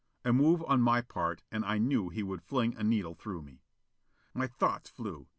[0.25, 3.61] A move on my part and I knew he would fling a needle through me.
[4.33, 5.27] My thoughts flew.